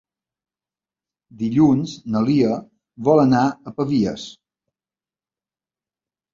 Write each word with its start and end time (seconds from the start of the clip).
Dilluns 1.41 1.93
na 2.15 2.23
Lia 2.31 2.57
vol 3.09 3.23
anar 3.27 3.45
a 3.73 3.77
Pavies. 3.79 4.27